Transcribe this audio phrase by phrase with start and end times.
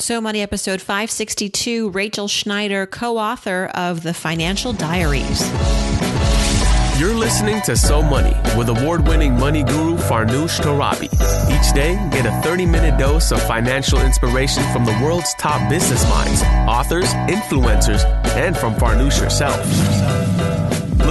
[0.00, 5.40] So Money episode 562, Rachel Schneider, co author of The Financial Diaries.
[7.00, 11.12] You're listening to So Money with award winning money guru Farnoosh Torabi.
[11.50, 16.08] Each day, get a 30 minute dose of financial inspiration from the world's top business
[16.08, 18.04] minds, authors, influencers,
[18.36, 20.57] and from Farnoosh herself.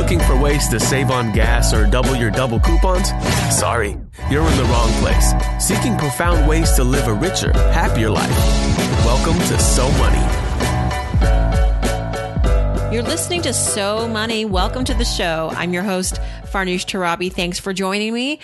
[0.07, 3.09] Looking for ways to save on gas or double your double coupons?
[3.53, 3.97] Sorry,
[4.31, 5.33] you're in the wrong place.
[5.59, 8.31] Seeking profound ways to live a richer, happier life.
[9.03, 10.23] Welcome to So Money.
[12.95, 14.45] You're listening to So Money.
[14.45, 15.51] Welcome to the show.
[15.51, 17.29] I'm your host, Farnoosh Torabi.
[17.29, 18.39] Thanks for joining me.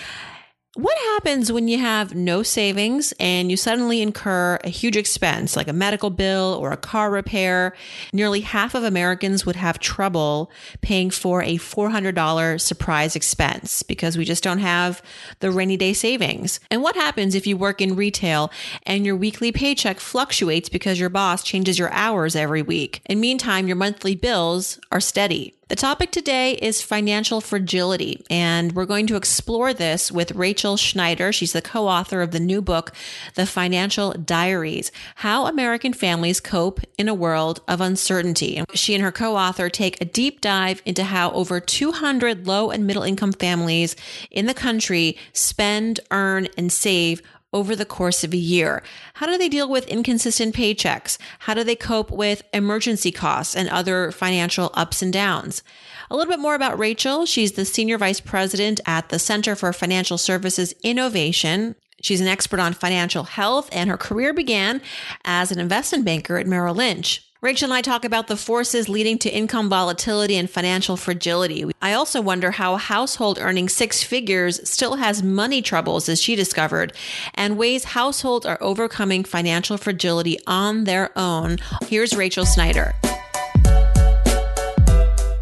[0.76, 5.68] What happens when you have no savings and you suddenly incur a huge expense like
[5.68, 7.76] a medical bill or a car repair?
[8.12, 10.50] Nearly half of Americans would have trouble
[10.82, 15.04] paying for a $400 surprise expense because we just don't have
[15.42, 16.60] the rainy day savings.
[16.72, 18.52] And what happens if you work in retail
[18.82, 23.04] and your weekly paycheck fluctuates because your boss changes your hours every week?
[23.06, 25.54] And meantime, your monthly bills are steady.
[25.70, 31.32] The topic today is financial fragility, and we're going to explore this with Rachel Schneider.
[31.32, 32.92] She's the co author of the new book,
[33.36, 38.62] The Financial Diaries How American Families Cope in a World of Uncertainty.
[38.74, 42.86] She and her co author take a deep dive into how over 200 low and
[42.86, 43.96] middle income families
[44.30, 47.22] in the country spend, earn, and save
[47.54, 48.84] over the course of a year?
[49.16, 51.18] How do they deal with inconsistent paychecks?
[51.40, 55.64] How do they cope with emergency costs and other financial ups and downs?
[56.10, 57.26] A little bit more about Rachel.
[57.26, 61.76] She's the Senior Vice President at the Center for Financial Services Innovation.
[62.02, 64.82] She's an expert on financial health, and her career began
[65.24, 67.26] as an investment banker at Merrill Lynch.
[67.44, 71.70] Rachel and I talk about the forces leading to income volatility and financial fragility.
[71.82, 76.38] I also wonder how a household earning six figures still has money troubles, as she
[76.38, 76.94] discovered,
[77.34, 81.58] and ways households are overcoming financial fragility on their own.
[81.88, 82.94] Here's Rachel Schneider.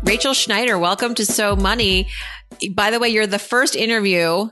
[0.02, 2.08] Rachel Schneider, welcome to So Money.
[2.72, 4.50] By the way, you're the first interview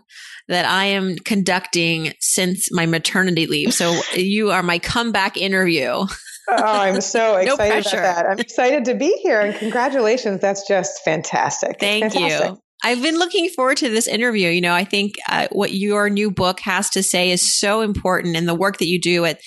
[0.50, 3.74] that I am conducting since my maternity leave.
[3.74, 6.06] So you are my comeback interview.
[6.52, 8.26] Oh, I'm so excited no about that.
[8.30, 10.42] I'm excited to be here and congratulations.
[10.42, 11.80] That's just fantastic.
[11.80, 12.52] Thank fantastic.
[12.52, 12.62] you.
[12.84, 14.50] I've been looking forward to this interview.
[14.50, 18.38] You know, I think uh, what your new book has to say is so important,
[18.38, 19.42] and the work that you do at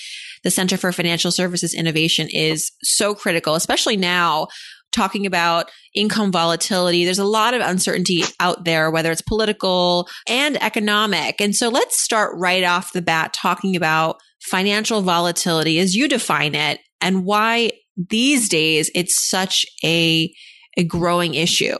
[0.44, 4.48] the Center for Financial Services Innovation is so critical, especially now
[4.92, 7.04] talking about income volatility.
[7.04, 11.40] There's a lot of uncertainty out there, whether it's political and economic.
[11.40, 14.20] And so let's start right off the bat talking about
[14.50, 20.32] financial volatility as you define it and why these days it's such a,
[20.76, 21.76] a growing issue.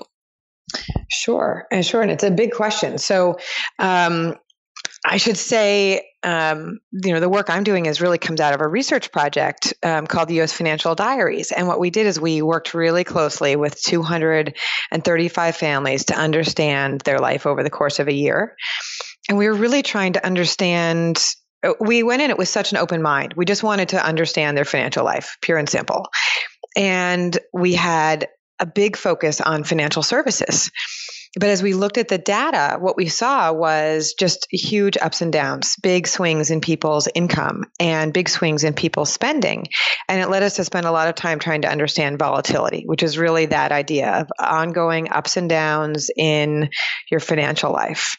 [1.10, 2.98] Sure, and sure, and it's a big question.
[2.98, 3.38] So,
[3.78, 4.36] um,
[5.04, 8.60] I should say, um, you know, the work I'm doing is really comes out of
[8.60, 10.52] a research project um, called the U.S.
[10.52, 11.50] Financial Diaries.
[11.50, 17.18] And what we did is we worked really closely with 235 families to understand their
[17.18, 18.54] life over the course of a year.
[19.28, 21.24] And we were really trying to understand
[21.80, 23.34] we went in it with such an open mind.
[23.36, 26.08] We just wanted to understand their financial life, pure and simple.
[26.76, 28.28] And we had
[28.58, 30.70] a big focus on financial services.
[31.34, 35.32] But as we looked at the data, what we saw was just huge ups and
[35.32, 39.66] downs, big swings in people's income and big swings in people's spending.
[40.08, 43.02] And it led us to spend a lot of time trying to understand volatility, which
[43.02, 46.68] is really that idea of ongoing ups and downs in
[47.10, 48.18] your financial life.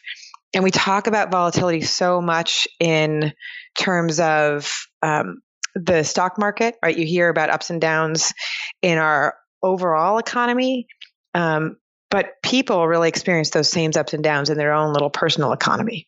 [0.54, 3.32] And we talk about volatility so much in
[3.78, 4.72] terms of
[5.02, 5.40] um,
[5.74, 6.96] the stock market, right?
[6.96, 8.32] You hear about ups and downs
[8.80, 10.86] in our overall economy.
[11.34, 11.76] Um,
[12.10, 16.06] but people really experience those same ups and downs in their own little personal economy.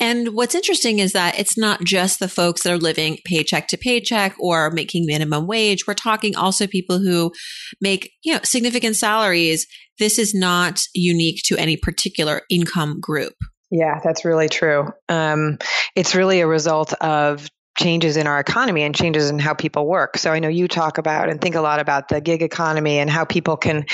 [0.00, 3.76] And what's interesting is that it's not just the folks that are living paycheck to
[3.76, 5.86] paycheck or making minimum wage.
[5.86, 7.32] We're talking also people who
[7.80, 9.66] make, you know, significant salaries.
[9.98, 13.34] This is not unique to any particular income group.
[13.74, 14.86] Yeah, that's really true.
[15.08, 15.58] Um,
[15.96, 20.16] it's really a result of changes in our economy and changes in how people work.
[20.16, 23.10] So I know you talk about and think a lot about the gig economy and
[23.10, 23.84] how people can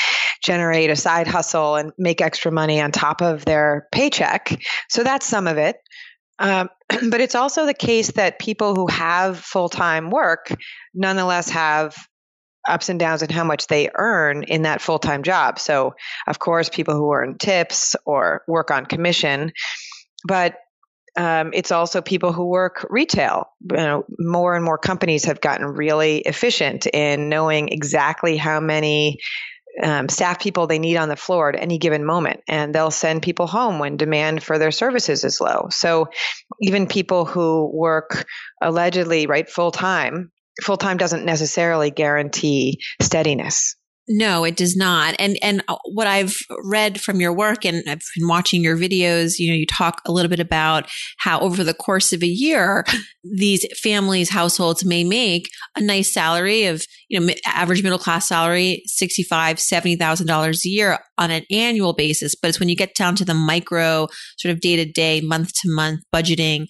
[0.45, 4.61] generate a side hustle and make extra money on top of their paycheck.
[4.91, 5.77] So that's some of it.
[6.39, 6.69] Um,
[7.09, 10.55] but it's also the case that people who have full time work
[10.93, 11.97] nonetheless have
[12.69, 15.59] ups and downs in how much they earn in that full time job.
[15.59, 15.95] So,
[16.27, 19.53] of course, people who earn tips or work on commission,
[20.27, 20.57] but
[21.17, 23.49] um, it's also people who work retail.
[23.71, 29.19] You know, more and more companies have gotten really efficient in knowing exactly how many
[29.83, 33.23] um, staff people they need on the floor at any given moment, and they'll send
[33.23, 35.69] people home when demand for their services is low.
[35.71, 36.09] So
[36.61, 38.27] even people who work
[38.61, 40.31] allegedly right full time,
[40.61, 43.77] full time doesn't necessarily guarantee steadiness.
[44.13, 45.15] No, it does not.
[45.21, 49.39] And and uh, what I've read from your work and I've been watching your videos,
[49.39, 52.85] you know, you talk a little bit about how over the course of a year
[53.23, 58.83] these families households may make a nice salary of, you know, average middle class salary,
[58.87, 63.15] 65, 70,000 dollars a year on an annual basis, but it's when you get down
[63.15, 64.09] to the micro
[64.39, 66.67] sort of day to day, month to month budgeting,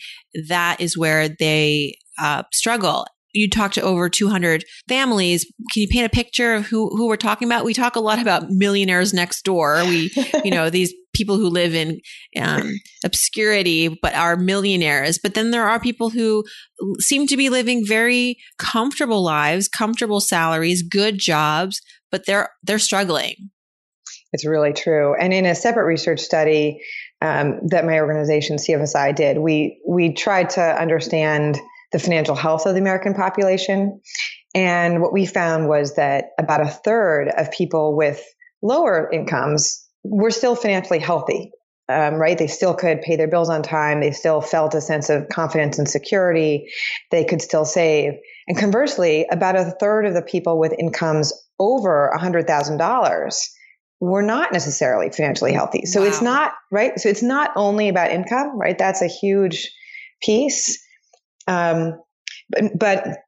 [0.48, 5.44] that is where they uh, struggle you talked to over 200 families.
[5.72, 7.64] Can you paint a picture of who, who we're talking about?
[7.64, 9.82] We talk a lot about millionaires next door.
[9.84, 10.10] We,
[10.44, 12.00] you know, these people who live in
[12.40, 12.72] um,
[13.04, 15.18] obscurity but are millionaires.
[15.18, 16.44] But then there are people who
[16.98, 21.80] seem to be living very comfortable lives, comfortable salaries, good jobs,
[22.10, 23.50] but they're they're struggling.
[24.32, 25.14] It's really true.
[25.14, 26.80] And in a separate research study
[27.20, 31.58] um, that my organization CFSI did, we we tried to understand
[31.92, 34.00] the financial health of the American population.
[34.54, 38.22] And what we found was that about a third of people with
[38.62, 41.52] lower incomes were still financially healthy,
[41.88, 42.38] um, right?
[42.38, 44.00] They still could pay their bills on time.
[44.00, 46.70] They still felt a sense of confidence and security.
[47.10, 48.14] They could still save.
[48.48, 53.48] And conversely, about a third of the people with incomes over $100,000
[54.00, 55.84] were not necessarily financially healthy.
[55.84, 56.06] So wow.
[56.06, 56.98] it's not, right?
[56.98, 58.76] So it's not only about income, right?
[58.76, 59.70] That's a huge
[60.22, 60.78] piece.
[61.50, 62.00] Um,
[62.50, 63.18] but, but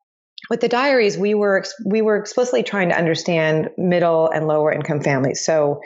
[0.50, 5.00] with the diaries, we were we were explicitly trying to understand middle and lower income
[5.00, 5.44] families.
[5.44, 5.80] So,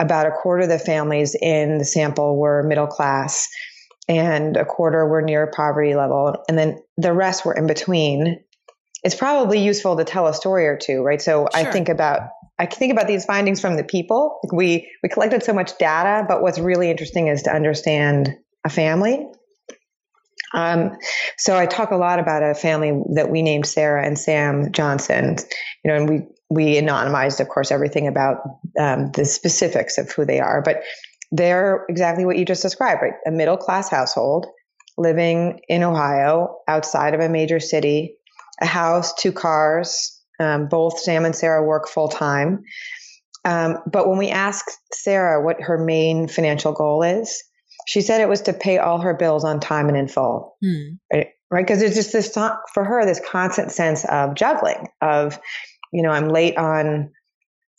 [0.00, 3.48] about a quarter of the families in the sample were middle class,
[4.08, 8.40] and a quarter were near poverty level, and then the rest were in between.
[9.02, 11.22] It's probably useful to tell a story or two, right?
[11.22, 11.68] So, sure.
[11.68, 12.22] I think about
[12.58, 14.38] I think about these findings from the people.
[14.52, 19.26] We we collected so much data, but what's really interesting is to understand a family
[20.54, 20.96] um,
[21.38, 25.36] so I talk a lot about a family that we named Sarah and Sam Johnson,
[25.84, 28.38] you know, and we we anonymized, of course, everything about
[28.78, 30.82] um, the specifics of who they are, but
[31.30, 33.12] they're exactly what you just described, right?
[33.24, 34.46] A middle class household
[34.98, 38.16] living in Ohio, outside of a major city,
[38.60, 40.16] a house, two cars.
[40.40, 42.64] Um, both Sam and Sarah work full time.
[43.44, 47.44] Um, but when we ask Sarah what her main financial goal is,
[47.86, 50.56] she said it was to pay all her bills on time and in full.
[50.62, 50.94] Hmm.
[51.12, 51.28] Right.
[51.50, 51.66] Right.
[51.66, 55.38] Cause there's just this, for her, this constant sense of juggling of,
[55.92, 57.10] you know, I'm late on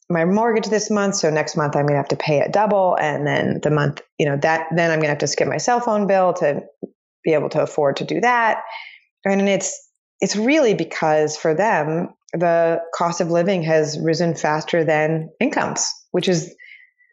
[0.09, 1.15] my mortgage this month.
[1.15, 2.97] So next month I'm going to have to pay it double.
[2.99, 5.57] And then the month, you know, that, then I'm going to have to skip my
[5.57, 6.63] cell phone bill to
[7.23, 8.63] be able to afford to do that.
[9.23, 9.79] And it's,
[10.19, 16.27] it's really because for them, the cost of living has risen faster than incomes, which
[16.27, 16.53] is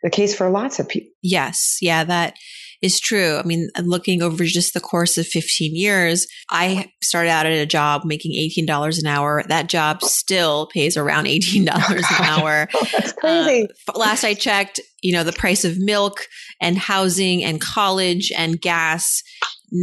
[0.03, 1.11] the case for lots of people.
[1.23, 1.79] Yes.
[1.81, 2.03] Yeah.
[2.05, 2.35] That,
[2.81, 3.37] is true.
[3.37, 7.67] I mean, looking over just the course of 15 years, I started out at a
[7.67, 9.43] job making $18 an hour.
[9.49, 12.69] That job still pays around $18 an hour.
[12.75, 13.69] oh, that's crazy.
[13.89, 16.27] Uh, last I checked, you know, the price of milk
[16.61, 19.23] and housing and college and gas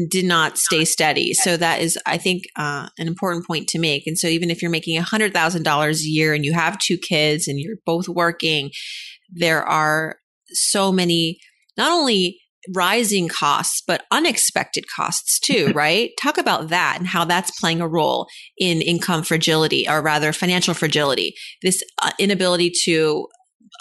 [0.09, 1.33] did not stay steady.
[1.33, 4.07] So that is, I think, uh, an important point to make.
[4.07, 7.59] And so even if you're making $100,000 a year and you have two kids and
[7.59, 8.71] you're both working,
[9.30, 10.18] there are
[10.48, 11.39] so many,
[11.77, 12.39] not only
[12.73, 16.12] rising costs, but unexpected costs too, right?
[16.21, 18.27] Talk about that and how that's playing a role
[18.57, 21.36] in income fragility or rather financial fragility.
[21.62, 23.27] This uh, inability to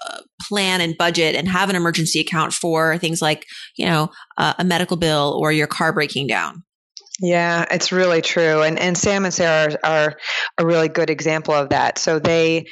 [0.08, 4.54] uh, plan and budget and have an emergency account for things like, you know, uh,
[4.58, 6.62] a medical bill or your car breaking down.
[7.20, 8.62] Yeah, it's really true.
[8.62, 10.18] And and Sam and Sarah are, are
[10.58, 11.96] a really good example of that.
[11.96, 12.66] So they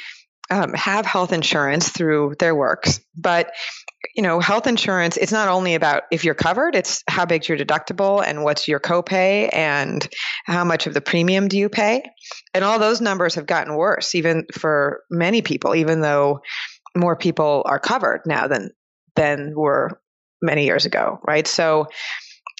[0.53, 3.53] um, have health insurance through their works, but
[4.15, 7.57] you know, health insurance, it's not only about if you're covered, it's how big's your
[7.57, 10.07] deductible and what's your copay and
[10.45, 12.03] how much of the premium do you pay.
[12.53, 16.41] And all those numbers have gotten worse, even for many people, even though
[16.95, 18.71] more people are covered now than
[19.15, 20.01] than were
[20.43, 21.47] many years ago, right?
[21.47, 21.87] So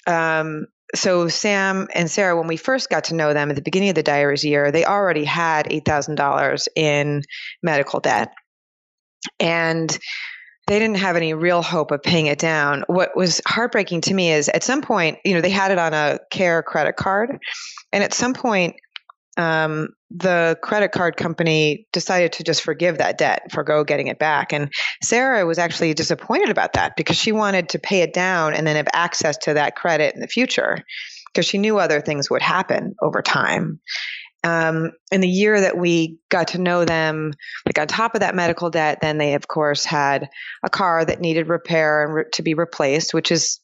[0.07, 3.89] um, so Sam and Sarah, when we first got to know them at the beginning
[3.89, 7.23] of the diaries year, they already had eight thousand dollars in
[7.61, 8.33] medical debt.
[9.39, 9.97] And
[10.67, 12.83] they didn't have any real hope of paying it down.
[12.87, 15.93] What was heartbreaking to me is at some point, you know, they had it on
[15.93, 17.37] a CareCredit card.
[17.91, 18.75] And at some point,
[19.37, 24.53] um, the credit card company decided to just forgive that debt, forgo getting it back.
[24.53, 24.71] And
[25.03, 28.75] Sarah was actually disappointed about that because she wanted to pay it down and then
[28.75, 30.77] have access to that credit in the future
[31.33, 33.79] because she knew other things would happen over time.
[34.43, 37.33] um, in the year that we got to know them,
[37.65, 40.29] like on top of that medical debt, then they of course had
[40.63, 43.61] a car that needed repair and re- to be replaced, which is,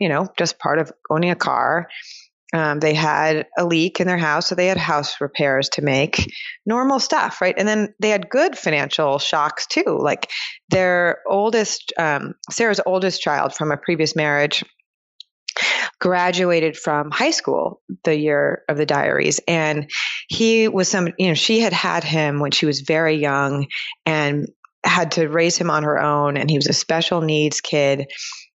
[0.00, 1.88] you know, just part of owning a car.
[2.54, 6.32] Um, they had a leak in their house, so they had house repairs to make,
[6.64, 7.54] normal stuff, right?
[7.58, 9.98] And then they had good financial shocks too.
[10.00, 10.30] Like
[10.68, 14.62] their oldest, um, Sarah's oldest child from a previous marriage
[15.98, 19.88] graduated from high school the year of the diaries and
[20.28, 23.66] he was some you know she had had him when she was very young
[24.04, 24.48] and
[24.84, 28.06] had to raise him on her own and he was a special needs kid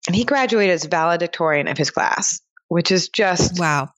[0.08, 3.89] and he graduated as valedictorian of his class which is just wow.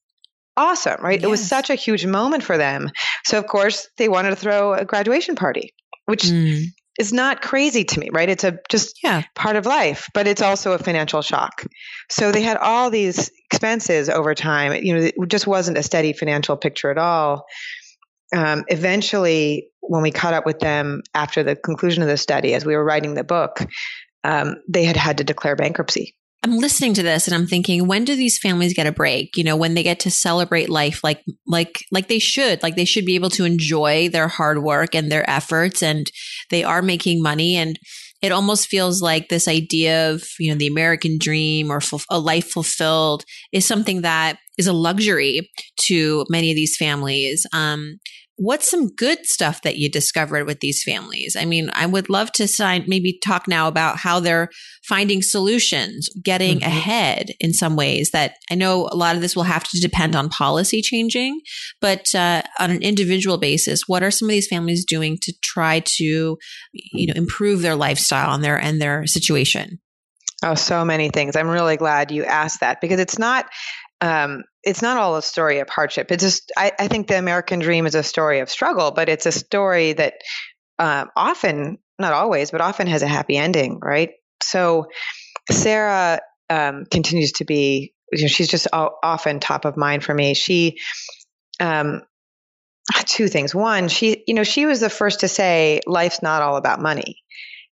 [0.57, 1.19] awesome right?
[1.19, 1.27] Yes.
[1.27, 2.89] it was such a huge moment for them.
[3.25, 5.73] So of course they wanted to throw a graduation party
[6.05, 6.63] which mm.
[6.97, 8.29] is not crazy to me right?
[8.29, 9.21] It's a just yeah.
[9.35, 11.63] part of life but it's also a financial shock.
[12.09, 14.83] So they had all these expenses over time.
[14.83, 17.45] You know it just wasn't a steady financial picture at all.
[18.33, 22.65] Um, eventually when we caught up with them after the conclusion of the study as
[22.65, 23.59] we were writing the book
[24.23, 28.03] um, they had had to declare bankruptcy I'm listening to this and I'm thinking, when
[28.03, 29.38] do these families get a break?
[29.38, 32.86] You know, when they get to celebrate life like like like they should, like they
[32.86, 36.07] should be able to enjoy their hard work and their efforts and
[36.50, 37.77] they are making money and
[38.21, 42.50] it almost feels like this idea of, you know, the American dream or a life
[42.50, 45.50] fulfilled is something that is a luxury
[45.88, 47.45] to many of these families.
[47.51, 48.00] Um,
[48.41, 51.36] what's some good stuff that you discovered with these families?
[51.39, 54.50] I mean, I would love to sign, maybe talk now about how they're
[54.88, 56.67] finding solutions, getting mm-hmm.
[56.67, 60.15] ahead in some ways that I know a lot of this will have to depend
[60.15, 61.39] on policy changing,
[61.81, 65.83] but uh, on an individual basis, what are some of these families doing to try
[65.98, 66.38] to,
[66.74, 69.79] you know, improve their lifestyle and their, and their situation?
[70.43, 71.36] Oh, so many things.
[71.36, 73.48] I'm really glad you asked that because it's not
[74.01, 76.12] um, it's not all a story of hardship.
[76.12, 79.27] It's just I, I, think the American dream is a story of struggle, but it's
[79.27, 80.15] a story that
[80.79, 84.10] uh, often, not always, but often has a happy ending, right?
[84.41, 84.88] So
[85.51, 90.34] Sarah um, continues to be, you know, she's just often top of mind for me.
[90.34, 90.79] She,
[91.60, 92.01] um,
[93.05, 93.53] two things.
[93.53, 97.17] One, she, you know, she was the first to say life's not all about money.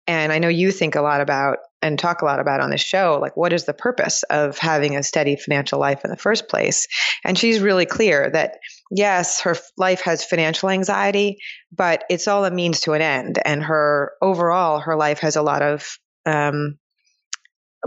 [0.05, 2.77] And I know you think a lot about and talk a lot about on the
[2.77, 6.49] show like what is the purpose of having a steady financial life in the first
[6.49, 6.87] place?
[7.23, 8.59] And she's really clear that
[8.91, 11.37] yes her life has financial anxiety
[11.71, 13.39] but it's all a means to an end.
[13.43, 16.77] And her overall her life has a lot of um,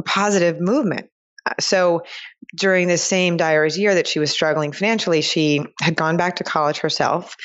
[0.04, 1.08] positive movement.
[1.44, 2.02] Uh, so
[2.56, 6.44] during this same diaries year that she was struggling financially she had gone back to
[6.44, 7.36] college herself.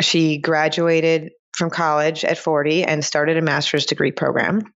[0.00, 4.72] She graduated from college at 40 and started a master's degree program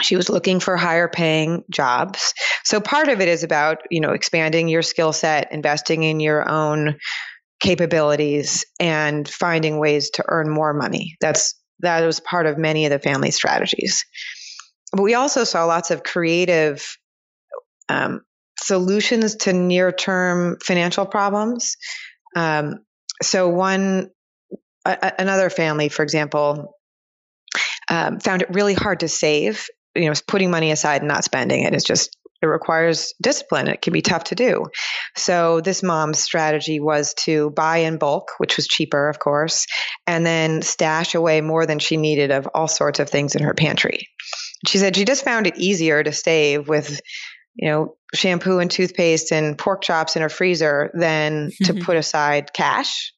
[0.00, 2.32] she was looking for higher paying jobs.
[2.64, 6.48] So part of it is about, you know, expanding your skill set, investing in your
[6.48, 6.96] own
[7.60, 11.16] capabilities and finding ways to earn more money.
[11.20, 14.04] That's that was part of many of the family strategies.
[14.92, 16.96] But we also saw lots of creative
[17.88, 18.22] um,
[18.58, 21.76] solutions to near term financial problems.
[22.36, 22.84] Um,
[23.22, 24.10] so one
[24.84, 26.76] a, another family, for example,
[27.88, 31.64] um, found it really hard to save you know, putting money aside and not spending
[31.64, 33.68] it is just it requires discipline.
[33.68, 34.66] It can be tough to do.
[35.16, 39.66] So this mom's strategy was to buy in bulk, which was cheaper, of course,
[40.08, 43.54] and then stash away more than she needed of all sorts of things in her
[43.54, 44.08] pantry.
[44.66, 47.00] She said she just found it easier to save with,
[47.54, 52.52] you know, shampoo and toothpaste and pork chops in her freezer than to put aside
[52.52, 53.12] cash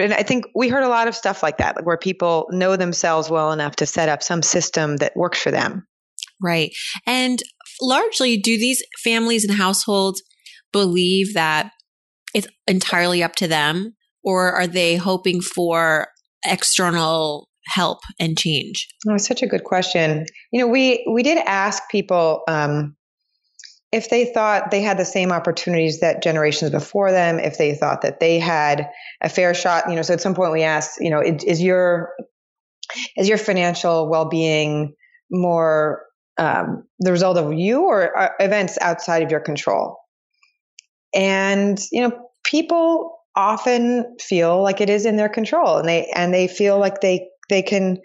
[0.00, 3.30] and I think we heard a lot of stuff like that, where people know themselves
[3.30, 5.86] well enough to set up some system that works for them.
[6.42, 6.72] Right.
[7.06, 7.40] And
[7.80, 10.22] largely, do these families and households
[10.72, 11.70] believe that
[12.34, 13.94] it's entirely up to them,
[14.24, 16.08] or are they hoping for
[16.44, 18.88] external help and change?
[19.08, 20.26] Oh, such a good question.
[20.52, 22.96] You know, we we did ask people um,
[23.92, 28.00] if they thought they had the same opportunities that generations before them, if they thought
[28.02, 28.88] that they had
[29.20, 32.14] a fair shot, you know, so at some point we asked, you know, is your
[33.16, 34.94] is your financial well-being
[35.30, 36.04] more
[36.38, 39.98] um, the result of you or events outside of your control?
[41.14, 46.32] And you know, people often feel like it is in their control, and they and
[46.32, 47.98] they feel like they they can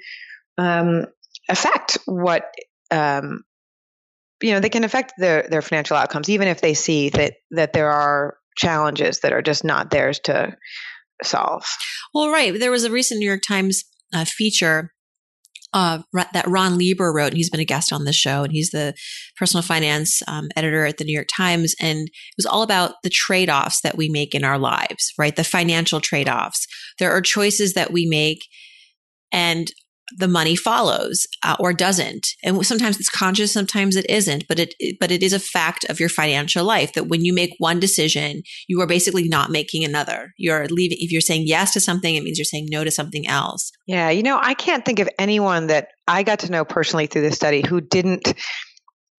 [0.57, 1.05] um,
[1.49, 2.43] affect what
[2.91, 3.43] um,
[4.41, 7.73] you know they can affect their their financial outcomes even if they see that that
[7.73, 10.55] there are challenges that are just not theirs to
[11.23, 11.65] solve
[12.13, 14.91] well right there was a recent new york times uh, feature
[15.73, 15.99] uh,
[16.33, 17.27] that Ron Lieber wrote.
[17.27, 18.93] and He's been a guest on this show, and he's the
[19.37, 21.75] personal finance um, editor at the New York Times.
[21.79, 25.35] And it was all about the trade offs that we make in our lives, right?
[25.35, 26.65] The financial trade offs.
[26.99, 28.39] There are choices that we make,
[29.31, 29.69] and
[30.15, 32.27] the money follows uh, or doesn't.
[32.43, 35.99] And sometimes it's conscious sometimes it isn't but it but it is a fact of
[35.99, 40.33] your financial life that when you make one decision you are basically not making another.
[40.37, 43.27] You're leaving if you're saying yes to something it means you're saying no to something
[43.27, 43.71] else.
[43.85, 47.21] Yeah you know i can't think of anyone that i got to know personally through
[47.21, 48.33] this study who didn't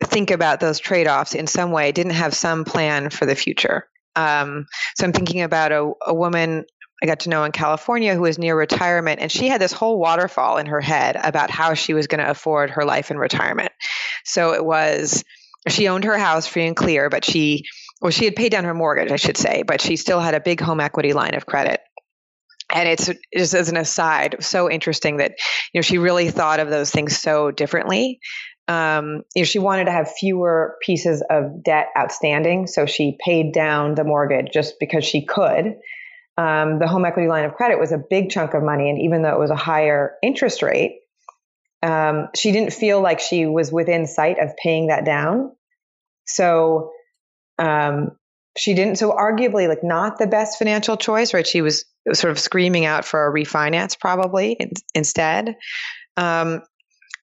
[0.04, 3.88] think about those trade-offs in some way didn't have some plan for the future.
[4.16, 4.66] Um,
[4.96, 6.64] so i'm thinking about a, a woman
[7.02, 9.98] I got to know in California who was near retirement, and she had this whole
[9.98, 13.72] waterfall in her head about how she was going to afford her life in retirement.
[14.24, 15.24] So it was
[15.68, 17.64] she owned her house free and clear, but she
[18.00, 20.40] well she had paid down her mortgage, I should say, but she still had a
[20.40, 21.80] big home equity line of credit.
[22.74, 25.32] And it's just as an aside, so interesting that
[25.72, 28.20] you know she really thought of those things so differently.
[28.66, 33.54] Um, you know, she wanted to have fewer pieces of debt outstanding, so she paid
[33.54, 35.76] down the mortgage just because she could
[36.38, 38.88] um, the home equity line of credit was a big chunk of money.
[38.88, 41.00] And even though it was a higher interest rate,
[41.82, 45.50] um, she didn't feel like she was within sight of paying that down.
[46.26, 46.92] So
[47.58, 48.12] um,
[48.56, 48.98] she didn't.
[48.98, 51.46] So arguably, like not the best financial choice, right?
[51.46, 55.56] She was sort of screaming out for a refinance, probably in, instead.
[56.16, 56.62] Um,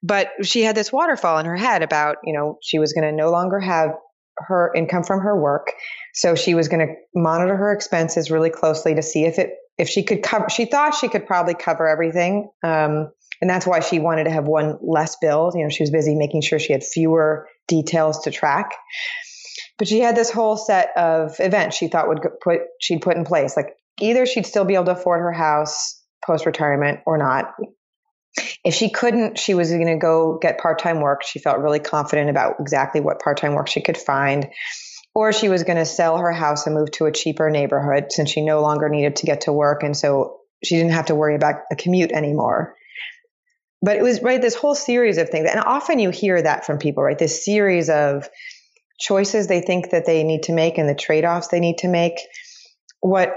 [0.03, 3.15] but she had this waterfall in her head about, you know, she was going to
[3.15, 3.91] no longer have
[4.37, 5.71] her income from her work.
[6.15, 9.89] So she was going to monitor her expenses really closely to see if it if
[9.89, 10.49] she could cover.
[10.49, 14.47] She thought she could probably cover everything, um, and that's why she wanted to have
[14.47, 15.51] one less bill.
[15.53, 18.71] You know, she was busy making sure she had fewer details to track.
[19.77, 23.25] But she had this whole set of events she thought would put she'd put in
[23.25, 23.57] place.
[23.57, 27.53] Like either she'd still be able to afford her house post retirement or not.
[28.63, 31.23] If she couldn't, she was going to go get part time work.
[31.23, 34.47] She felt really confident about exactly what part time work she could find.
[35.15, 38.29] Or she was going to sell her house and move to a cheaper neighborhood since
[38.29, 39.81] she no longer needed to get to work.
[39.81, 42.75] And so she didn't have to worry about a commute anymore.
[43.81, 45.49] But it was right, this whole series of things.
[45.49, 47.17] And often you hear that from people, right?
[47.17, 48.27] This series of
[48.99, 51.87] choices they think that they need to make and the trade offs they need to
[51.87, 52.15] make.
[52.99, 53.35] What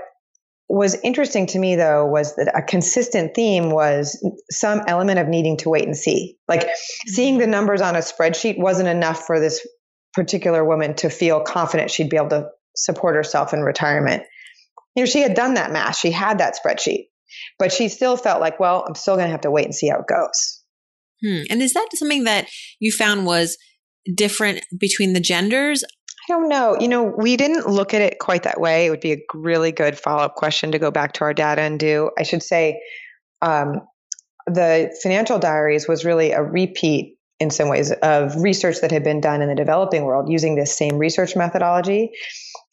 [0.68, 5.56] was interesting to me though was that a consistent theme was some element of needing
[5.58, 6.36] to wait and see.
[6.46, 6.68] Like
[7.06, 9.66] seeing the numbers on a spreadsheet wasn't enough for this
[10.18, 14.24] particular woman to feel confident she'd be able to support herself in retirement.
[14.96, 17.06] You know, she had done that math, she had that spreadsheet,
[17.56, 19.88] but she still felt like, well, I'm still going to have to wait and see
[19.88, 20.62] how it goes.
[21.24, 21.42] Hmm.
[21.50, 22.48] And is that something that
[22.80, 23.56] you found was
[24.12, 25.84] different between the genders?
[25.84, 26.76] I don't know.
[26.80, 28.86] You know, we didn't look at it quite that way.
[28.86, 31.62] It would be a really good follow up question to go back to our data
[31.62, 32.10] and do.
[32.18, 32.80] I should say,
[33.40, 33.82] um,
[34.46, 39.20] the financial diaries was really a repeat in some ways of research that had been
[39.20, 42.10] done in the developing world using this same research methodology.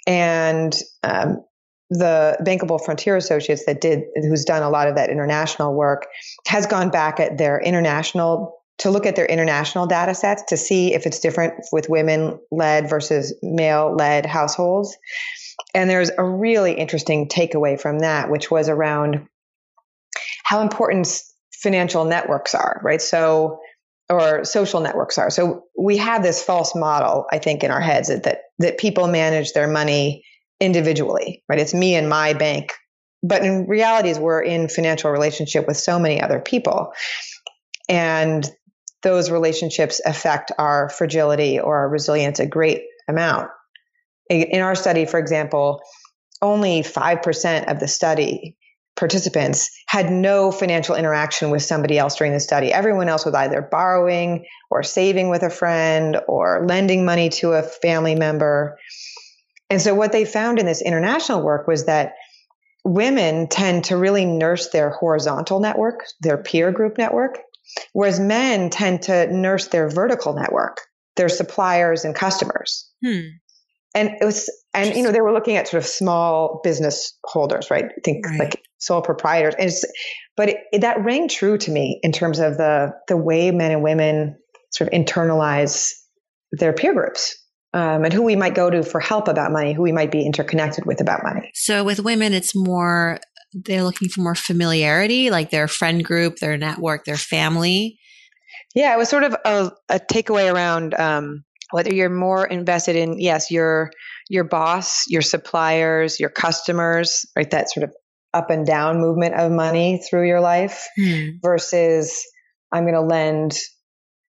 [0.07, 1.43] And um,
[1.89, 6.07] the Bankable Frontier Associates that did, who's done a lot of that international work,
[6.47, 10.93] has gone back at their international to look at their international data sets to see
[10.93, 14.97] if it's different with women led versus male led households.
[15.73, 19.27] And there's a really interesting takeaway from that, which was around
[20.43, 21.07] how important
[21.53, 23.01] financial networks are, right?
[23.01, 23.59] So,
[24.09, 25.29] or social networks are.
[25.29, 29.07] So we have this false model, I think, in our heads that, that, that people
[29.07, 30.23] manage their money
[30.59, 31.59] individually, right?
[31.59, 32.73] It's me and my bank.
[33.23, 36.93] But in reality, we're in financial relationship with so many other people.
[37.89, 38.47] And
[39.01, 43.49] those relationships affect our fragility or our resilience a great amount.
[44.29, 45.81] In our study, for example,
[46.41, 48.57] only 5% of the study
[48.95, 52.71] participants had no financial interaction with somebody else during the study.
[52.71, 57.63] Everyone else was either borrowing or saving with a friend or lending money to a
[57.63, 58.77] family member.
[59.69, 62.13] And so, what they found in this international work was that
[62.83, 67.39] women tend to really nurse their horizontal network, their peer group network,
[67.93, 70.77] Whereas men tend to nurse their vertical network,
[71.15, 72.89] their suppliers and customers.
[73.03, 73.19] Hmm.
[73.93, 77.71] And it was, and you know, they were looking at sort of small business holders,
[77.71, 77.85] right?
[78.03, 78.39] Think right.
[78.39, 79.55] like sole proprietors.
[79.57, 79.85] And it's,
[80.37, 83.83] but it, that rang true to me in terms of the the way men and
[83.83, 84.37] women
[84.71, 85.91] sort of internalize
[86.51, 87.35] their peer groups.
[87.73, 90.25] Um, and who we might go to for help about money, who we might be
[90.25, 91.51] interconnected with about money.
[91.53, 93.19] So with women, it's more
[93.51, 97.99] they're looking for more familiarity, like their friend group, their network, their family.
[98.75, 103.19] Yeah, it was sort of a, a takeaway around um, whether you're more invested in
[103.19, 103.91] yes, your
[104.29, 107.49] your boss, your suppliers, your customers, right?
[107.51, 107.93] That sort of
[108.35, 111.37] up and down movement of money through your life hmm.
[111.41, 112.21] versus
[112.71, 113.57] I'm going to lend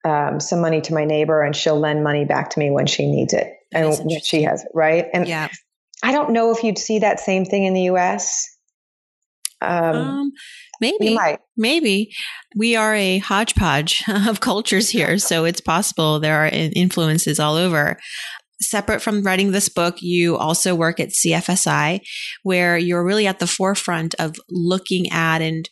[0.06, 3.10] um, some money to my neighbor and she'll lend money back to me when she
[3.10, 5.06] needs it and when she has it, right?
[5.14, 5.48] And yeah.
[6.04, 8.50] I don't know if you'd see that same thing in the US.
[9.62, 10.32] Um, um,
[10.82, 11.18] maybe,
[11.56, 12.12] maybe
[12.58, 17.98] we are a hodgepodge of cultures here, so it's possible there are influences all over.
[18.70, 22.02] Separate from writing this book, you also work at CFSI,
[22.44, 25.70] where you're really at the forefront of looking at and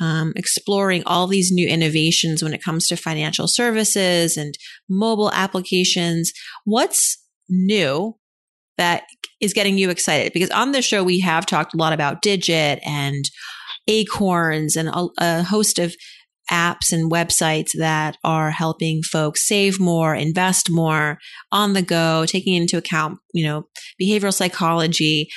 [0.00, 4.54] um, exploring all these new innovations when it comes to financial services and
[4.88, 6.32] mobile applications.
[6.64, 8.16] What's new
[8.78, 9.04] that
[9.40, 10.32] is getting you excited?
[10.32, 13.24] Because on the show, we have talked a lot about Digit and
[13.86, 15.94] Acorns and a, a host of
[16.52, 21.18] apps and websites that are helping folks save more, invest more
[21.50, 23.66] on the go, taking into account, you know,
[24.00, 25.28] behavioral psychology,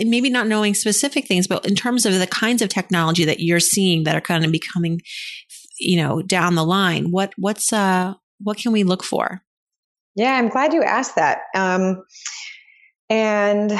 [0.00, 3.60] maybe not knowing specific things, but in terms of the kinds of technology that you're
[3.60, 5.00] seeing that are kind of becoming,
[5.78, 9.42] you know, down the line, what, what's, uh, what can we look for?
[10.14, 11.42] Yeah, I'm glad you asked that.
[11.54, 12.02] Um,
[13.12, 13.70] and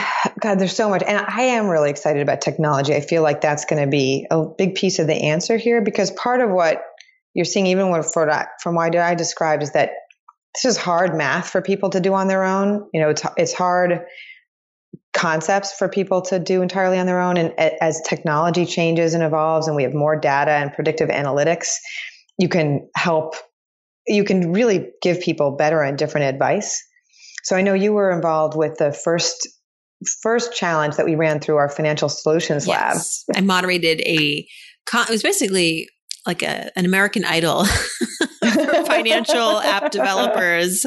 [0.41, 1.03] God, there's so much.
[1.03, 2.95] And I am really excited about technology.
[2.95, 6.11] I feel like that's going to be a big piece of the answer here because
[6.11, 6.83] part of what
[7.33, 8.31] you're seeing, even from,
[8.63, 9.93] from what I described, is that
[10.55, 12.87] this is hard math for people to do on their own.
[12.93, 14.05] You know, it's, it's hard
[15.15, 17.39] concepts for people to do entirely on their own.
[17.39, 21.69] And as technology changes and evolves and we have more data and predictive analytics,
[22.37, 23.37] you can help,
[24.07, 26.87] you can really give people better and different advice
[27.45, 29.49] so I know you were involved with the first
[30.23, 33.25] first challenge that we ran through our financial solutions yes.
[33.29, 33.39] lab.
[33.39, 34.47] I moderated a
[34.93, 35.89] it was basically
[36.27, 37.65] like a, an American Idol
[38.43, 40.85] for financial app developers.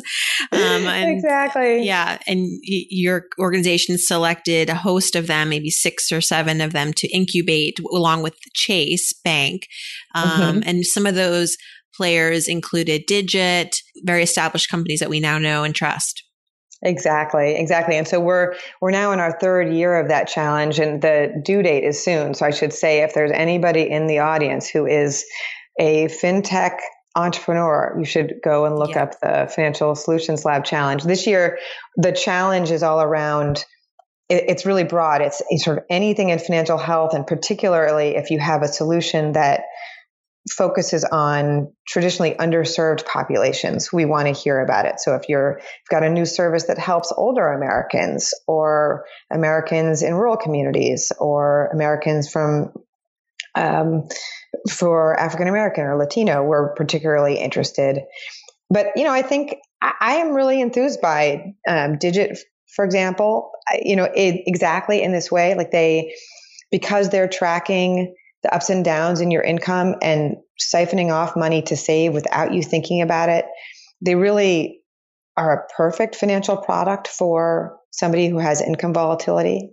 [0.52, 1.84] Um, and, exactly.
[1.84, 6.74] Yeah, and y- your organization selected a host of them, maybe six or seven of
[6.74, 9.68] them, to incubate along with Chase Bank,
[10.14, 10.60] um, mm-hmm.
[10.66, 11.58] and some of those
[11.96, 16.25] players included Digit, very established companies that we now know and trust.
[16.86, 17.98] Exactly, exactly.
[17.98, 21.64] And so we're we're now in our third year of that challenge and the due
[21.64, 22.36] date is soon.
[22.36, 25.26] So I should say if there's anybody in the audience who is
[25.80, 26.78] a fintech
[27.16, 29.04] entrepreneur, you should go and look yeah.
[29.04, 31.04] up the Financial Solutions Lab challenge.
[31.04, 31.58] This year
[31.98, 33.66] the challenge is all around
[34.28, 35.22] it's really broad.
[35.22, 39.34] It's, it's sort of anything in financial health and particularly if you have a solution
[39.34, 39.62] that
[40.52, 43.92] focuses on traditionally underserved populations.
[43.92, 45.00] We want to hear about it.
[45.00, 50.14] So if you're you've got a new service that helps older Americans or Americans in
[50.14, 52.74] rural communities or Americans from
[53.56, 54.08] um,
[54.70, 58.02] for African American or Latino, we're particularly interested.
[58.70, 62.38] But you know, I think I, I am really enthused by um, Digit,
[62.76, 63.52] for example.
[63.68, 66.14] I, you know, it, exactly in this way, like they
[66.70, 68.14] because they're tracking
[68.46, 72.62] the ups and downs in your income and siphoning off money to save without you
[72.62, 73.46] thinking about it.
[74.02, 74.82] They really
[75.36, 79.72] are a perfect financial product for somebody who has income volatility.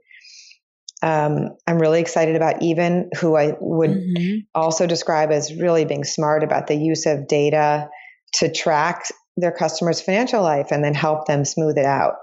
[1.02, 4.38] Um, I'm really excited about Even, who I would mm-hmm.
[4.54, 7.88] also describe as really being smart about the use of data
[8.36, 9.04] to track
[9.36, 12.14] their customers' financial life and then help them smooth it out.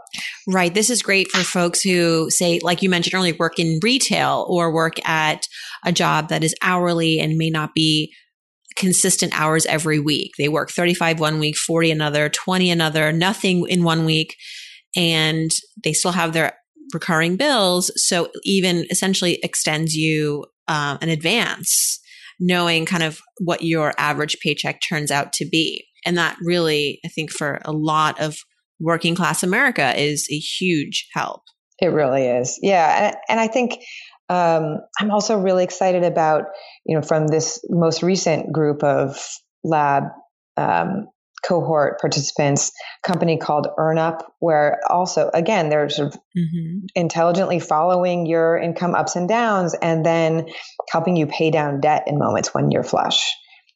[0.48, 0.74] Right.
[0.74, 4.72] This is great for folks who say, like you mentioned earlier, work in retail or
[4.72, 5.44] work at
[5.86, 8.14] a job that is hourly and may not be
[8.76, 10.32] consistent hours every week.
[10.38, 14.36] They work 35 one week, 40 another, 20 another, nothing in one week,
[14.96, 15.52] and
[15.84, 16.54] they still have their
[16.94, 17.92] recurring bills.
[17.96, 22.00] So Even essentially extends you um, an advance,
[22.40, 25.86] knowing kind of what your average paycheck turns out to be.
[26.06, 28.38] And that really, I think, for a lot of
[28.80, 31.42] working class America is a huge help.
[31.82, 32.60] It really is.
[32.62, 33.08] Yeah.
[33.08, 33.74] And, and I think
[34.30, 36.44] um, I'm also really excited about,
[36.86, 39.18] you know, from this most recent group of
[39.64, 40.04] lab
[40.56, 41.08] um,
[41.46, 42.72] cohort participants,
[43.04, 46.80] company called EarnUp, where also, again, they're sort of mm-hmm.
[46.96, 50.48] intelligently following your income ups and downs and then
[50.92, 53.34] helping you pay down debt in moments when you're flush,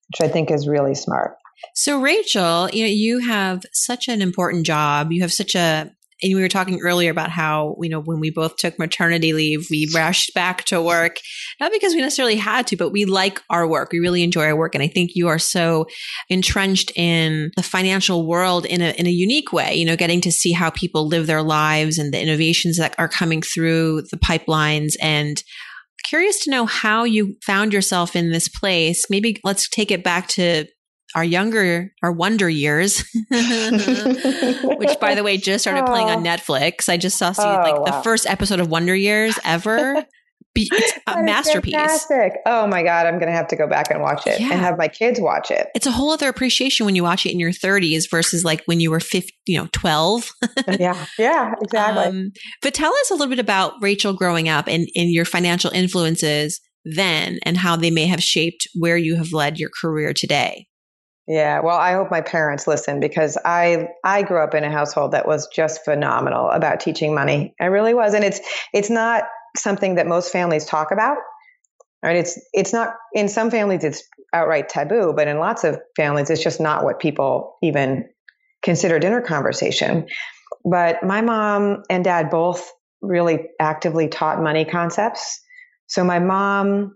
[0.10, 1.36] which I think is really smart.
[1.76, 5.12] So, Rachel, you know, you have such an important job.
[5.12, 5.92] You have such a
[6.24, 9.68] and we were talking earlier about how you know when we both took maternity leave
[9.70, 11.18] we rushed back to work
[11.60, 14.56] not because we necessarily had to but we like our work we really enjoy our
[14.56, 15.86] work and i think you are so
[16.30, 20.32] entrenched in the financial world in a in a unique way you know getting to
[20.32, 24.94] see how people live their lives and the innovations that are coming through the pipelines
[25.02, 25.44] and
[26.06, 30.28] curious to know how you found yourself in this place maybe let's take it back
[30.28, 30.66] to
[31.16, 33.00] our younger, our wonder years,
[33.30, 35.88] which by the way just started oh.
[35.88, 36.30] playing on oh.
[36.30, 36.90] Netflix.
[36.90, 37.86] I just saw see, oh, like wow.
[37.86, 40.06] the first episode of Wonder Years ever.
[40.56, 41.74] it's a masterpiece.
[41.74, 42.34] Fantastic.
[42.46, 43.08] Oh my God.
[43.08, 44.52] I'm going to have to go back and watch it yeah.
[44.52, 45.68] and have my kids watch it.
[45.74, 48.80] It's a whole other appreciation when you watch it in your 30s versus like when
[48.80, 50.30] you were 50, you know, 12.
[50.80, 51.06] yeah.
[51.18, 52.04] Yeah, exactly.
[52.04, 55.72] Um, but tell us a little bit about Rachel growing up and, and your financial
[55.72, 60.68] influences then and how they may have shaped where you have led your career today.
[61.28, 65.14] Yeah, well, I hope my parents listen because I I grew up in a household
[65.14, 67.56] that was just phenomenal about teaching money.
[67.62, 68.42] I really was, and it's
[68.74, 69.24] it's not
[69.56, 71.18] something that most families talk about.
[72.04, 72.18] Right?
[72.18, 76.44] It's it's not in some families it's outright taboo, but in lots of families it's
[76.44, 78.10] just not what people even
[78.62, 80.08] consider dinner conversation.
[80.66, 82.70] But my mom and dad both
[83.02, 85.42] really actively taught money concepts.
[85.88, 86.96] So my mom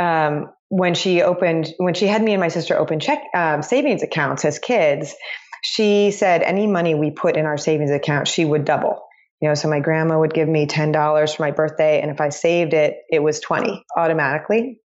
[0.00, 4.02] um, when she opened when she had me and my sister open check um, savings
[4.02, 5.14] accounts as kids
[5.62, 9.02] she said any money we put in our savings account she would double.
[9.40, 12.28] You know so my grandma would give me $10 for my birthday and if i
[12.28, 14.80] saved it it was 20 automatically.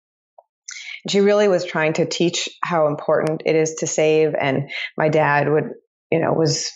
[1.10, 5.50] She really was trying to teach how important it is to save and my dad
[5.50, 5.72] would
[6.12, 6.72] you know was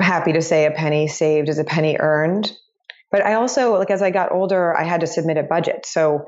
[0.00, 2.52] happy to say a penny saved is a penny earned.
[3.10, 5.84] But i also like as i got older i had to submit a budget.
[5.84, 6.26] So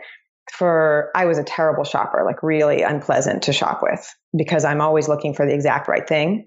[0.50, 5.09] for I was a terrible shopper, like really unpleasant to shop with because I'm always
[5.09, 6.46] looking for the exact right thing.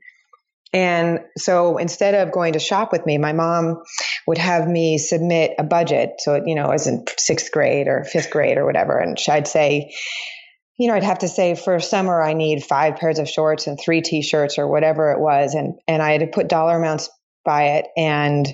[0.73, 3.81] And so instead of going to shop with me, my mom
[4.27, 6.15] would have me submit a budget.
[6.19, 8.97] So, you know, as in sixth grade or fifth grade or whatever.
[8.97, 9.93] And I'd say,
[10.77, 13.79] you know, I'd have to say for summer, I need five pairs of shorts and
[13.79, 15.53] three t-shirts or whatever it was.
[15.53, 17.09] And, and I had to put dollar amounts
[17.45, 18.45] by it and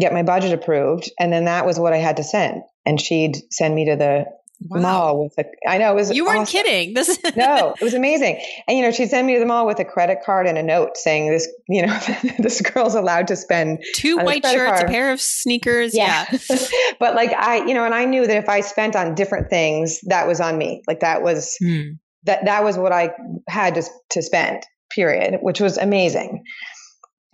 [0.00, 1.10] get my budget approved.
[1.20, 2.62] And then that was what I had to send.
[2.84, 4.24] And she'd send me to the
[4.60, 4.80] wow.
[4.80, 5.44] mall with a.
[5.68, 6.10] I know it was.
[6.10, 6.62] You weren't awesome.
[6.62, 6.94] kidding.
[6.94, 8.40] This no, it was amazing.
[8.66, 10.62] And you know, she'd send me to the mall with a credit card and a
[10.62, 11.48] note saying this.
[11.68, 11.98] You know,
[12.38, 14.88] this girl's allowed to spend two white shirts, card.
[14.88, 15.94] a pair of sneakers.
[15.94, 16.58] Yeah, yeah.
[17.00, 20.00] but like I, you know, and I knew that if I spent on different things,
[20.06, 20.82] that was on me.
[20.86, 21.92] Like that was hmm.
[22.24, 23.10] that that was what I
[23.48, 24.64] had to to spend.
[24.90, 26.44] Period, which was amazing.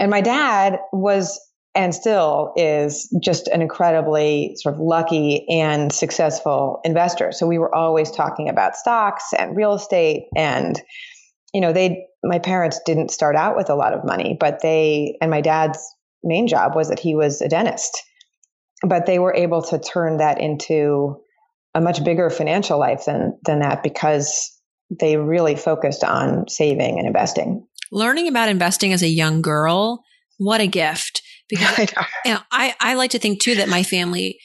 [0.01, 1.41] And my dad was
[1.75, 7.33] and still is just an incredibly sort of lucky and successful investor.
[7.33, 10.81] So we were always talking about stocks and real estate and
[11.53, 15.17] you know they my parents didn't start out with a lot of money, but they
[15.21, 15.79] and my dad's
[16.23, 18.03] main job was that he was a dentist.
[18.87, 21.17] But they were able to turn that into
[21.75, 24.51] a much bigger financial life than than that because
[25.01, 27.67] they really focused on saving and investing.
[27.91, 30.03] Learning about investing as a young girl,
[30.39, 33.83] what a gift because I, you know, I, I like to think too that my
[33.83, 34.39] family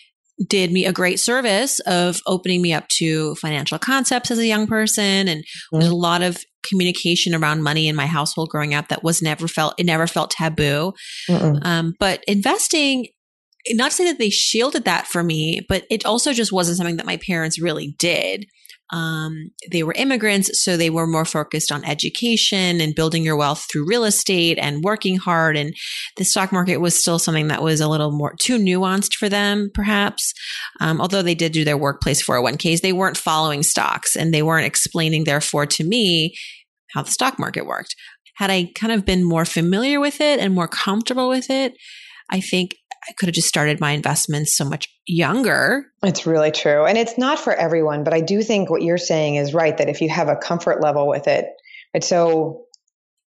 [0.48, 4.68] did me a great service of opening me up to financial concepts as a young
[4.68, 5.28] person.
[5.28, 5.80] And mm-hmm.
[5.80, 9.48] there's a lot of communication around money in my household growing up that was never
[9.48, 10.94] felt, it never felt taboo.
[11.64, 13.08] Um, but investing,
[13.72, 16.98] not to say that they shielded that for me, but it also just wasn't something
[16.98, 18.46] that my parents really did.
[18.92, 23.66] Um, they were immigrants, so they were more focused on education and building your wealth
[23.72, 25.58] through real estate and working hard.
[25.58, 25.76] And
[26.18, 29.70] the stock market was still something that was a little more too nuanced for them,
[29.74, 30.34] perhaps.
[30.80, 34.68] Um, although they did do their workplace 401ks, they weren't following stocks and they weren't
[34.68, 36.36] explaining, therefore, to me
[36.94, 37.96] how the stock market worked.
[38.38, 41.74] Had I kind of been more familiar with it and more comfortable with it,
[42.32, 42.76] I think
[43.08, 45.86] I could have just started my investments so much younger.
[46.04, 46.86] It's really true.
[46.86, 49.90] And it's not for everyone, but I do think what you're saying is right that
[49.90, 51.46] if you have a comfort level with it,
[51.94, 52.66] it's so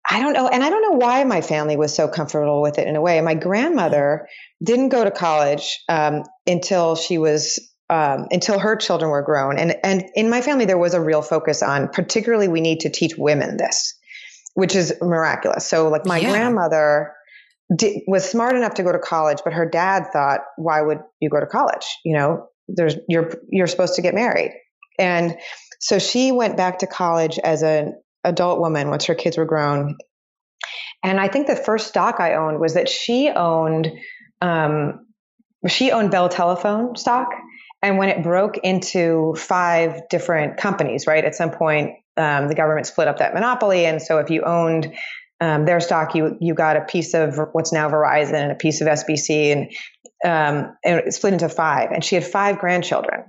[0.10, 0.48] I don't know.
[0.48, 3.22] And I don't know why my family was so comfortable with it in a way.
[3.22, 4.28] My grandmother
[4.63, 7.60] didn't go to college um, until she was
[7.92, 9.58] um, until her children were grown.
[9.58, 12.89] And and in my family, there was a real focus on, particularly, we need to
[12.89, 13.94] teach women this,
[14.54, 15.68] which is miraculous.
[15.68, 16.32] So, like my yeah.
[16.32, 17.13] grandmother
[18.08, 21.40] was smart enough to go to college, but her dad thought, why would you go
[21.40, 21.86] to college?
[22.04, 24.52] You know, there's you're you're supposed to get married.
[24.98, 25.38] And
[25.80, 29.98] so she went back to college as an adult woman once her kids were grown.
[31.04, 33.90] And I think the first stock I owned was that she owned
[34.42, 35.06] um,
[35.68, 37.30] she owned Bell Telephone stock.
[37.82, 42.88] And when it broke into five different companies, right, at some point, um, the government
[42.88, 43.86] split up that monopoly.
[43.86, 44.94] And so if you owned
[45.41, 48.82] um, their stock, you you got a piece of what's now Verizon and a piece
[48.82, 49.71] of SBC, and
[50.25, 51.91] um, and it split into five.
[51.91, 53.23] And she had five grandchildren,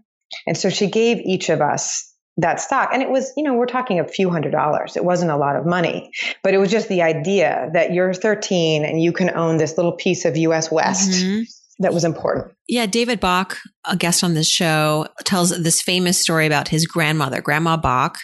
[0.46, 2.90] and so she gave each of us that stock.
[2.92, 4.96] And it was, you know, we're talking a few hundred dollars.
[4.96, 6.10] It wasn't a lot of money,
[6.42, 9.92] but it was just the idea that you're 13 and you can own this little
[9.92, 11.10] piece of US West.
[11.10, 11.42] Mm-hmm.
[11.80, 12.54] That was important.
[12.68, 17.40] Yeah, David Bach, a guest on this show, tells this famous story about his grandmother.
[17.40, 18.18] Grandma Bach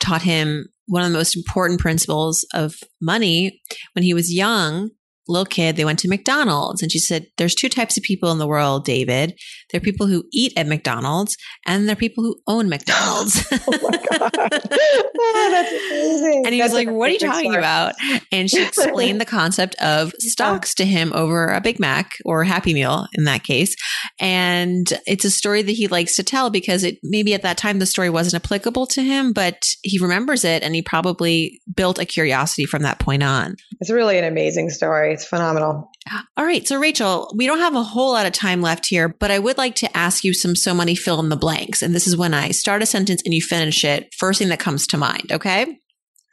[0.00, 3.60] taught him one of the most important principles of money
[3.92, 4.90] when he was young
[5.30, 8.38] little kid, they went to McDonald's and she said, There's two types of people in
[8.38, 9.34] the world, David.
[9.70, 13.46] There are people who eat at McDonald's and there are people who own McDonald's.
[13.52, 14.32] oh my God.
[14.34, 16.42] oh, that's amazing.
[16.44, 17.94] And he that's was like, What are you talking about?
[18.32, 22.74] And she explained the concept of stocks to him over a Big Mac or Happy
[22.74, 23.74] Meal in that case.
[24.18, 27.78] And it's a story that he likes to tell because it maybe at that time
[27.78, 32.04] the story wasn't applicable to him, but he remembers it and he probably built a
[32.04, 33.56] curiosity from that point on.
[33.80, 35.16] It's really an amazing story.
[35.20, 35.90] It's phenomenal.
[36.38, 36.66] All right.
[36.66, 39.58] So, Rachel, we don't have a whole lot of time left here, but I would
[39.58, 41.82] like to ask you some so money fill in the blanks.
[41.82, 44.58] And this is when I start a sentence and you finish it, first thing that
[44.58, 45.30] comes to mind.
[45.30, 45.78] Okay.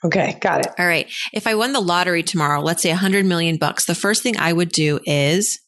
[0.05, 0.71] Okay, got it.
[0.79, 1.11] All right.
[1.33, 4.37] If I won the lottery tomorrow, let's say a hundred million bucks, the first thing
[4.37, 5.59] I would do is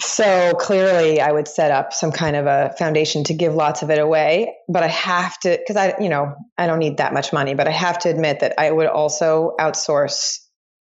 [0.00, 3.90] so clearly, I would set up some kind of a foundation to give lots of
[3.90, 4.54] it away.
[4.68, 7.66] But I have to, because I, you know, I don't need that much money, but
[7.66, 10.36] I have to admit that I would also outsource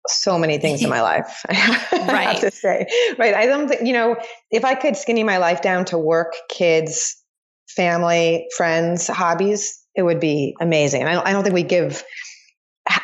[0.08, 1.44] so many things in my life.
[1.48, 2.28] I right.
[2.28, 2.86] have to say,
[3.18, 3.34] right.
[3.34, 4.16] I don't think, you know,
[4.50, 7.16] if I could skinny my life down to work, kids,
[7.68, 11.04] family, friends, hobbies, it would be amazing.
[11.04, 12.02] I don't, I don't think we give,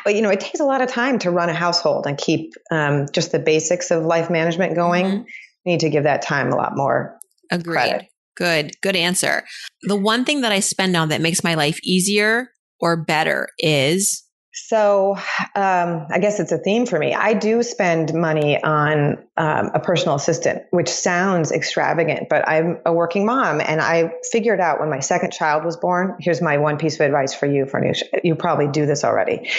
[0.05, 3.05] you know, it takes a lot of time to run a household and keep um,
[3.13, 5.05] just the basics of life management going.
[5.05, 5.21] Mm-hmm
[5.65, 7.17] need to give that time a lot more
[7.51, 7.73] Agreed.
[7.73, 8.07] Credit.
[8.35, 9.43] Good, good answer.
[9.83, 14.23] The one thing that I spend on that makes my life easier or better is
[14.67, 15.15] so
[15.55, 17.13] um, I guess it's a theme for me.
[17.13, 22.93] I do spend money on um, a personal assistant, which sounds extravagant, but I'm a
[22.93, 26.17] working mom, and I figured out when my second child was born.
[26.19, 28.03] Here's my one piece of advice for you, Farnoosh.
[28.23, 29.49] You probably do this already,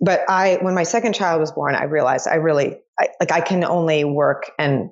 [0.00, 3.40] but I, when my second child was born, I realized I really I, like I
[3.40, 4.90] can only work and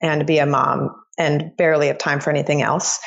[0.00, 3.00] and be a mom and barely have time for anything else.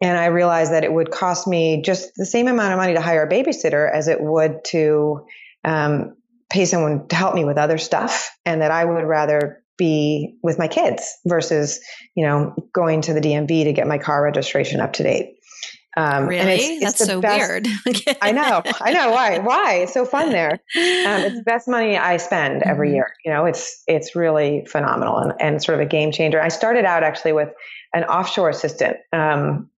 [0.00, 3.00] And I realized that it would cost me just the same amount of money to
[3.00, 5.26] hire a babysitter as it would to
[5.64, 6.16] um,
[6.50, 10.58] pay someone to help me with other stuff, and that I would rather be with
[10.58, 11.80] my kids versus,
[12.14, 15.36] you know, going to the DMV to get my car registration up to date.
[15.96, 16.40] Um, really?
[16.40, 17.66] And it's, it's That's so best, weird.
[18.22, 18.62] I know.
[18.80, 19.10] I know.
[19.10, 19.38] Why?
[19.38, 19.74] Why?
[19.82, 20.52] It's so fun there.
[20.52, 22.96] Um, it's the best money I spend every mm-hmm.
[22.96, 23.14] year.
[23.24, 26.40] You know, it's it's really phenomenal and, and sort of a game changer.
[26.40, 27.48] I started out actually with
[27.94, 28.98] an offshore assistant.
[29.12, 29.70] Um,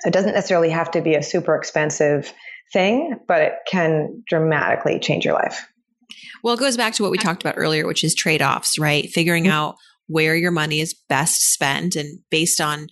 [0.00, 2.32] so it doesn't necessarily have to be a super expensive
[2.72, 5.66] thing, but it can dramatically change your life.
[6.42, 9.08] Well, it goes back to what we talked about earlier, which is trade offs, right?
[9.10, 9.52] Figuring mm-hmm.
[9.52, 9.76] out
[10.06, 12.86] where your money is best spent and based on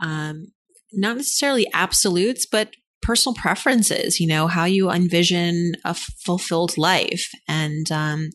[0.00, 0.46] um,
[0.92, 2.70] not necessarily absolutes, but
[3.02, 7.28] personal preferences, you know, how you envision a fulfilled life.
[7.48, 8.30] And, um,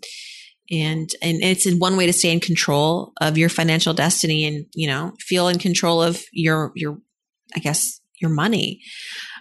[0.70, 4.66] and and it's in one way to stay in control of your financial destiny and
[4.74, 6.98] you know feel in control of your your
[7.56, 8.82] i guess your money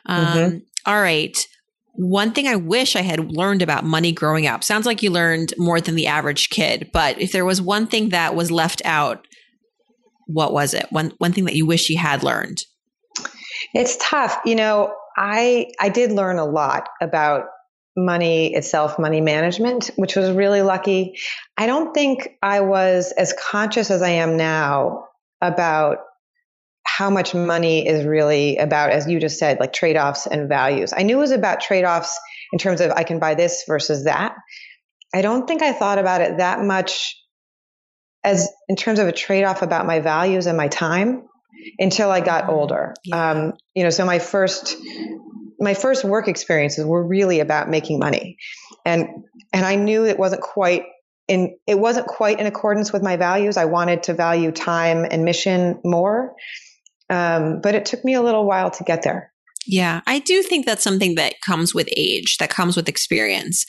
[0.06, 0.58] um, mm-hmm.
[0.86, 1.46] All right
[1.94, 5.52] one thing i wish i had learned about money growing up sounds like you learned
[5.58, 9.26] more than the average kid but if there was one thing that was left out
[10.26, 12.62] what was it one one thing that you wish you had learned
[13.74, 14.38] it's tough.
[14.44, 17.46] You know, I I did learn a lot about
[17.96, 21.16] money itself, money management, which was really lucky.
[21.56, 25.04] I don't think I was as conscious as I am now
[25.40, 25.98] about
[26.96, 30.94] how much money is really about, as you just said, like trade offs and values.
[30.96, 32.18] I knew it was about trade offs
[32.52, 34.34] in terms of I can buy this versus that.
[35.14, 37.14] I don't think I thought about it that much
[38.24, 41.24] as in terms of a trade off about my values and my time
[41.78, 42.94] until I got older.
[43.04, 43.30] Yeah.
[43.30, 44.76] Um, you know, so my first
[45.60, 48.38] my first work experiences were really about making money,
[48.84, 49.08] and
[49.52, 50.84] and I knew it wasn't quite
[51.28, 53.56] in it wasn't quite in accordance with my values.
[53.56, 56.34] I wanted to value time and mission more,
[57.10, 59.32] um, but it took me a little while to get there.
[59.68, 63.66] Yeah, I do think that's something that comes with age, that comes with experience.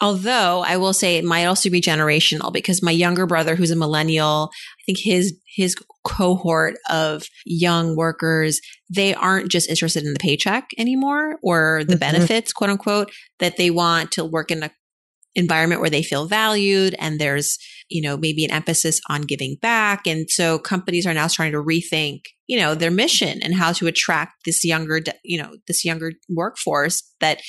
[0.00, 3.76] Although I will say it might also be generational because my younger brother, who's a
[3.76, 10.18] millennial, I think his his cohort of young workers, they aren't just interested in the
[10.20, 12.00] paycheck anymore or the mm-hmm.
[12.00, 13.10] benefits, quote unquote,
[13.40, 14.70] that they want to work in a
[15.34, 17.58] environment where they feel valued and there's,
[17.88, 20.06] you know, maybe an emphasis on giving back.
[20.06, 23.86] And so companies are now starting to rethink, you know, their mission and how to
[23.86, 27.40] attract this younger, you know, this younger workforce that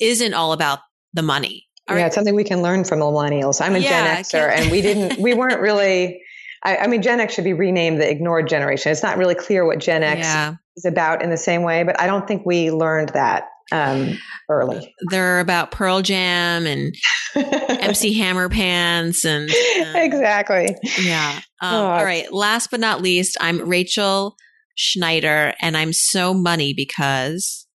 [0.00, 0.80] isn't all about
[1.14, 1.66] the money.
[1.88, 3.60] yeah, it's something we can learn from millennials.
[3.60, 6.20] I'm a yeah, Gen Xer and we didn't, we weren't really,
[6.64, 8.92] I, I, mean, Gen X should be renamed the ignored generation.
[8.92, 10.54] It's not really clear what Gen X yeah.
[10.76, 14.94] is about in the same way, but I don't think we learned that um, early.
[15.10, 16.94] They're about Pearl Jam and
[17.34, 20.76] MC Hammer Pants and um, exactly.
[21.00, 21.40] Yeah.
[21.60, 22.32] Um, oh, all right.
[22.32, 24.36] Last but not least, I'm Rachel
[24.76, 27.66] Schneider, and I'm so money because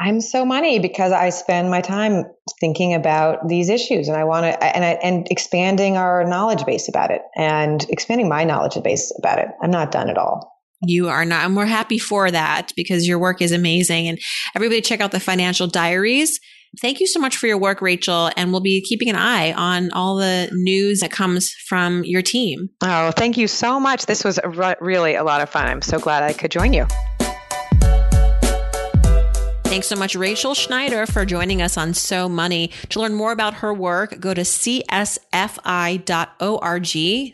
[0.00, 2.24] I'm so money because I spend my time
[2.58, 6.88] thinking about these issues and I want to and I, and expanding our knowledge base
[6.88, 9.48] about it and expanding my knowledge base about it.
[9.62, 10.50] I'm not done at all.
[10.82, 14.08] You are not, and we're happy for that because your work is amazing.
[14.08, 14.18] And
[14.54, 16.40] everybody check out the financial diaries.
[16.80, 18.30] Thank you so much for your work, Rachel.
[18.36, 22.70] And we'll be keeping an eye on all the news that comes from your team.
[22.80, 24.06] Oh, thank you so much.
[24.06, 25.66] This was a, really a lot of fun.
[25.66, 26.86] I'm so glad I could join you.
[29.64, 32.72] Thanks so much, Rachel Schneider, for joining us on So Money.
[32.88, 34.84] To learn more about her work, go to csfi.org,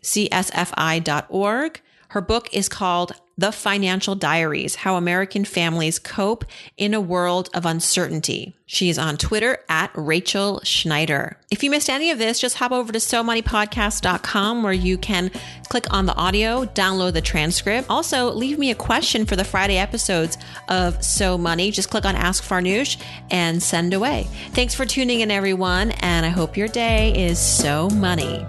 [0.03, 1.81] csfi.org.
[2.09, 6.45] Her book is called the Financial Diaries How American Families Cope
[6.76, 8.57] in a World of Uncertainty.
[8.68, 11.39] She's on Twitter at Rachel Schneider.
[11.51, 15.30] If you missed any of this, just hop over to SoMoneyPodcast.com where you can
[15.68, 17.89] click on the audio, download the transcript.
[17.89, 20.37] Also, leave me a question for the Friday episodes
[20.68, 21.70] of So Money.
[21.70, 24.26] Just click on Ask Farnoosh and send away.
[24.53, 28.45] Thanks for tuning in, everyone, and I hope your day is so money.